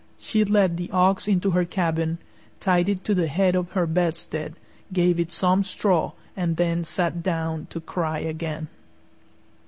[0.17, 2.17] She led the ox into her cabin,
[2.59, 4.55] tied it to the head of her bedstead,
[4.91, 8.67] gave it some straw, and then sat down to cry again.